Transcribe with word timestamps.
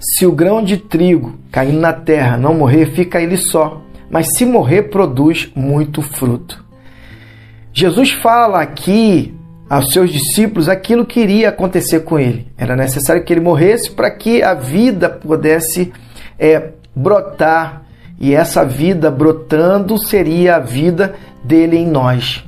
Se 0.00 0.26
o 0.26 0.32
grão 0.32 0.62
de 0.62 0.76
trigo 0.76 1.38
caindo 1.50 1.80
na 1.80 1.92
terra 1.92 2.36
não 2.36 2.54
morrer, 2.54 2.86
fica 2.86 3.20
ele 3.20 3.36
só, 3.36 3.82
mas 4.10 4.36
se 4.36 4.44
morrer, 4.44 4.84
produz 4.84 5.50
muito 5.54 6.02
fruto. 6.02 6.62
Jesus 7.72 8.10
fala 8.10 8.60
aqui 8.60 9.34
aos 9.68 9.90
seus 9.90 10.10
discípulos 10.10 10.68
aquilo 10.68 11.06
que 11.06 11.20
iria 11.20 11.48
acontecer 11.48 12.00
com 12.00 12.18
ele. 12.18 12.46
Era 12.58 12.76
necessário 12.76 13.24
que 13.24 13.32
ele 13.32 13.40
morresse 13.40 13.90
para 13.90 14.10
que 14.10 14.42
a 14.42 14.52
vida 14.52 15.08
pudesse 15.08 15.90
é, 16.38 16.72
brotar. 16.94 17.82
E 18.20 18.34
essa 18.34 18.64
vida 18.64 19.10
brotando 19.10 19.96
seria 19.96 20.56
a 20.56 20.60
vida 20.60 21.14
dele 21.42 21.78
em 21.78 21.86
nós. 21.86 22.44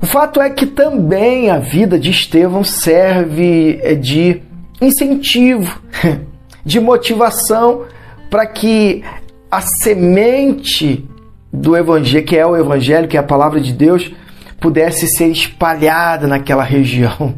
O 0.00 0.06
fato 0.06 0.40
é 0.40 0.48
que 0.48 0.66
também 0.66 1.50
a 1.50 1.58
vida 1.58 1.98
de 1.98 2.10
Estevão 2.10 2.64
serve 2.64 3.78
é, 3.82 3.94
de 3.94 4.42
incentivo, 4.84 5.80
de 6.64 6.80
motivação 6.80 7.84
para 8.30 8.46
que 8.46 9.04
a 9.50 9.60
semente 9.60 11.06
do 11.52 11.76
evangelho, 11.76 12.24
que 12.24 12.36
é 12.36 12.46
o 12.46 12.56
evangelho, 12.56 13.06
que 13.06 13.16
é 13.16 13.20
a 13.20 13.24
palavra 13.24 13.60
de 13.60 13.72
Deus, 13.72 14.10
pudesse 14.58 15.06
ser 15.06 15.28
espalhada 15.28 16.26
naquela 16.26 16.62
região. 16.62 17.34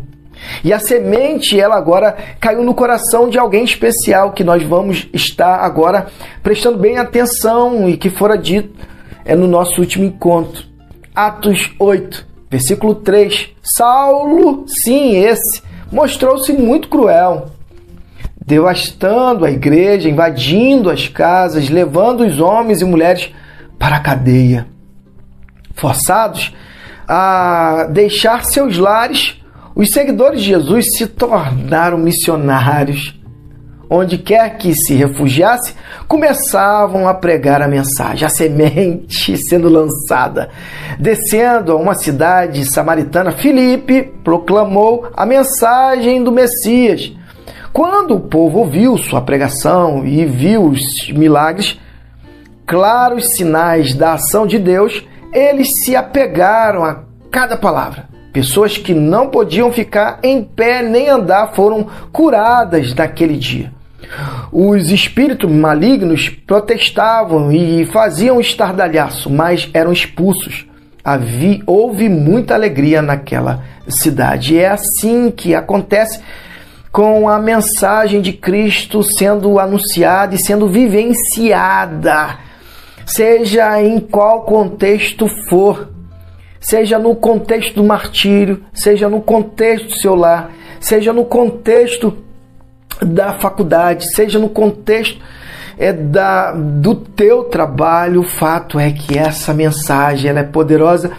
E 0.63 0.73
a 0.73 0.79
semente, 0.79 1.59
ela 1.59 1.77
agora 1.77 2.17
caiu 2.39 2.63
no 2.63 2.75
coração 2.75 3.29
de 3.29 3.39
alguém 3.39 3.65
especial 3.65 4.33
que 4.33 4.45
nós 4.45 4.63
vamos 4.63 5.09
estar 5.13 5.57
agora 5.57 6.07
prestando 6.43 6.79
bem 6.79 6.99
atenção 6.99 7.89
e 7.89 7.97
que 7.97 8.11
fora 8.11 8.37
dito 8.37 8.75
é 9.25 9.35
no 9.35 9.49
nosso 9.49 9.81
último 9.81 10.05
encontro. 10.05 10.65
Atos 11.15 11.73
8, 11.79 12.27
versículo 12.51 12.95
3. 12.97 13.51
Saulo, 13.63 14.65
sim, 14.69 15.17
esse, 15.17 15.63
mostrou-se 15.91 16.53
muito 16.53 16.89
cruel, 16.89 17.51
devastando 18.45 19.45
a 19.45 19.51
igreja, 19.51 20.09
invadindo 20.09 20.91
as 20.91 21.09
casas, 21.09 21.69
levando 21.69 22.25
os 22.25 22.41
homens 22.41 22.81
e 22.81 22.85
mulheres 22.85 23.31
para 23.79 23.97
a 23.97 24.01
cadeia. 24.01 24.67
Forçados 25.75 26.55
a 27.09 27.89
deixar 27.91 28.45
seus 28.45 28.79
lares, 28.79 29.41
os 29.75 29.91
seguidores 29.91 30.41
de 30.41 30.49
Jesus 30.49 30.97
se 30.97 31.07
tornaram 31.07 31.99
missionários. 31.99 33.19
Onde 33.89 34.19
quer 34.19 34.57
que 34.57 34.75
se 34.75 34.95
refugiasse, 34.95 35.75
começavam 36.09 37.07
a 37.07 37.15
pregar 37.15 37.61
a 37.61 37.69
mensagem, 37.69 38.27
a 38.27 38.31
semente 38.31 39.37
sendo 39.39 39.69
lançada. 39.69 40.49
Descendo 40.99 41.73
a 41.73 41.77
uma 41.77 41.95
cidade 41.95 42.65
samaritana, 42.65 43.33
Filipe 43.33 44.13
proclamou 44.23 45.09
a 45.15 45.27
mensagem 45.27 46.23
do 46.25 46.33
Messias. 46.33 47.13
Quando 47.73 48.15
o 48.15 48.21
povo 48.21 48.61
ouviu 48.61 48.97
sua 48.97 49.21
pregação 49.21 50.07
e 50.07 50.25
viu 50.25 50.65
os 50.65 51.11
milagres, 51.11 51.79
claros 52.65 53.35
sinais 53.35 53.95
da 53.95 54.13
ação 54.13 54.47
de 54.47 54.59
Deus, 54.59 55.05
eles 55.33 55.83
se 55.83 55.97
apegaram 55.97 56.85
a 56.85 57.01
cada 57.31 57.57
palavra. 57.57 58.09
Pessoas 58.33 58.79
que 58.79 58.95
não 58.95 59.29
podiam 59.29 59.73
ficar 59.73 60.21
em 60.23 60.43
pé 60.43 60.83
nem 60.83 61.09
andar 61.09 61.53
foram 61.53 61.89
curadas 62.13 62.95
naquele 62.95 63.37
dia. 63.37 63.74
Os 64.53 64.91
espíritos 64.91 65.51
malignos 65.51 66.29
protestavam 66.29 67.53
e 67.53 67.87
faziam 67.87 68.41
estardalhaço, 68.41 69.31
mas 69.31 69.69
eram 69.73 69.93
expulsos. 69.93 70.67
Havia, 71.05 71.63
houve 71.67 72.09
muita 72.09 72.55
alegria 72.55 73.03
naquela 73.03 73.63
cidade. 73.87 74.59
É 74.59 74.69
assim 74.69 75.31
que 75.31 75.55
acontece 75.55 76.21
com 76.91 77.29
a 77.29 77.39
mensagem 77.39 78.21
de 78.21 78.33
Cristo 78.33 79.03
sendo 79.03 79.59
anunciada 79.59 80.35
e 80.35 80.39
sendo 80.39 80.69
vivenciada 80.69 82.39
seja 83.07 83.83
em 83.83 83.99
qual 84.01 84.43
contexto 84.43 85.27
for, 85.49 85.91
seja 86.61 86.99
no 86.99 87.15
contexto 87.15 87.75
do 87.75 87.85
martírio, 87.85 88.65
seja 88.73 89.09
no 89.09 89.21
contexto 89.21 89.89
do 89.89 89.97
seu 89.97 90.15
lar, 90.15 90.51
seja 90.81 91.13
no 91.13 91.25
contexto 91.25 92.17
da 93.03 93.35
faculdade, 93.35 94.15
seja 94.15 94.39
no 94.39 94.49
contexto 94.49 95.21
é 95.79 95.93
da, 95.93 96.53
do 96.53 96.95
teu 96.95 97.45
trabalho, 97.45 98.21
o 98.21 98.25
fato 98.25 98.79
é 98.79 98.93
que 98.93 99.19
essa 99.19 99.53
mensagem 99.53 100.31
ela 100.31 100.41
é 100.41 100.45
poderosa 100.45 101.11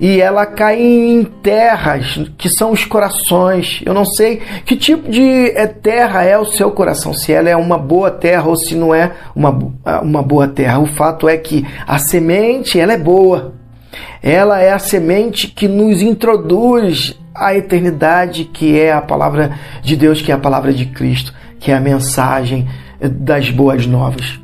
e 0.00 0.20
ela 0.20 0.46
cai 0.46 0.80
em 0.80 1.24
terras 1.24 2.20
que 2.36 2.48
são 2.48 2.72
os 2.72 2.84
corações. 2.84 3.80
Eu 3.84 3.94
não 3.94 4.04
sei 4.04 4.40
que 4.64 4.76
tipo 4.76 5.08
de 5.08 5.50
é, 5.50 5.66
terra 5.66 6.24
é 6.24 6.36
o 6.36 6.44
seu 6.44 6.70
coração, 6.70 7.12
se 7.12 7.32
ela 7.32 7.48
é 7.48 7.56
uma 7.56 7.78
boa 7.78 8.10
terra 8.10 8.48
ou 8.48 8.56
se 8.56 8.74
não 8.74 8.94
é 8.94 9.12
uma, 9.34 9.56
uma 10.02 10.22
boa 10.22 10.48
terra. 10.48 10.80
O 10.80 10.86
fato 10.86 11.28
é 11.28 11.36
que 11.36 11.66
a 11.86 11.98
semente 11.98 12.78
ela 12.78 12.92
é 12.92 12.98
boa. 12.98 13.54
Ela 14.22 14.60
é 14.60 14.72
a 14.72 14.78
semente 14.78 15.48
que 15.48 15.66
nos 15.66 16.02
introduz 16.02 17.18
à 17.34 17.54
eternidade, 17.54 18.44
que 18.44 18.78
é 18.78 18.92
a 18.92 19.00
palavra 19.00 19.58
de 19.82 19.96
Deus, 19.96 20.20
que 20.20 20.32
é 20.32 20.34
a 20.34 20.38
palavra 20.38 20.72
de 20.72 20.86
Cristo, 20.86 21.34
que 21.58 21.70
é 21.70 21.74
a 21.74 21.80
mensagem 21.80 22.68
das 23.00 23.50
boas 23.50 23.86
novas, 23.86 24.38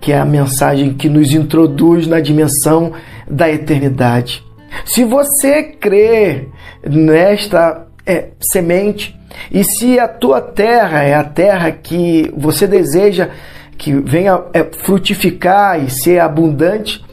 que 0.00 0.12
é 0.12 0.18
a 0.18 0.24
mensagem 0.24 0.94
que 0.94 1.08
nos 1.08 1.32
introduz 1.32 2.06
na 2.06 2.20
dimensão 2.20 2.92
da 3.28 3.50
eternidade. 3.50 4.42
Se 4.84 5.04
você 5.04 5.62
crê 5.62 6.48
nesta 6.84 7.86
é, 8.06 8.28
semente 8.40 9.18
e 9.50 9.64
se 9.64 9.98
a 9.98 10.08
tua 10.08 10.40
terra 10.40 11.02
é 11.02 11.14
a 11.14 11.24
terra 11.24 11.70
que 11.70 12.32
você 12.36 12.66
deseja 12.66 13.30
que 13.76 13.92
venha 13.92 14.42
é, 14.52 14.64
frutificar 14.64 15.82
e 15.82 15.90
ser 15.90 16.20
abundante, 16.20 17.04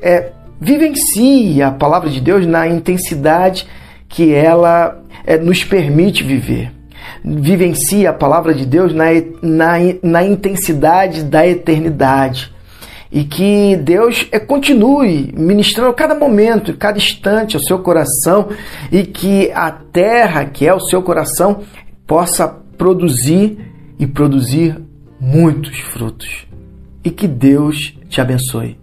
é, 0.00 0.32
vivencie 0.60 1.62
a 1.62 1.70
palavra 1.70 2.08
de 2.08 2.20
Deus 2.20 2.46
na 2.46 2.66
intensidade 2.66 3.66
que 4.08 4.32
ela 4.32 5.02
é, 5.26 5.36
nos 5.38 5.64
permite 5.64 6.22
viver 6.22 6.76
vivencia 7.24 8.10
a 8.10 8.12
palavra 8.12 8.54
de 8.54 8.64
Deus 8.64 8.92
na, 8.94 9.06
na, 9.42 9.74
na 10.02 10.24
intensidade 10.24 11.24
da 11.24 11.46
eternidade. 11.46 12.54
E 13.10 13.24
que 13.24 13.76
Deus 13.76 14.28
é, 14.32 14.38
continue 14.38 15.32
ministrando 15.36 15.92
cada 15.94 16.14
momento, 16.14 16.76
cada 16.76 16.98
instante 16.98 17.56
ao 17.56 17.62
seu 17.62 17.78
coração 17.78 18.48
e 18.90 19.04
que 19.04 19.50
a 19.52 19.70
terra, 19.70 20.44
que 20.44 20.66
é 20.66 20.74
o 20.74 20.80
seu 20.80 21.02
coração, 21.02 21.62
possa 22.06 22.48
produzir 22.76 23.58
e 23.98 24.06
produzir 24.06 24.76
muitos 25.20 25.78
frutos. 25.78 26.46
E 27.04 27.10
que 27.10 27.26
Deus 27.26 27.96
te 28.08 28.20
abençoe. 28.20 28.76